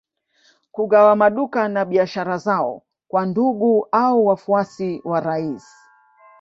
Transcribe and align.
Kugawa 0.71 1.15
maduka 1.15 1.67
na 1.67 1.85
biashara 1.85 2.37
zao 2.37 2.83
kwa 3.07 3.25
ndugu 3.25 3.87
au 3.91 4.25
wafuasi 4.25 5.01
wa 5.05 5.19
rais 5.21 5.73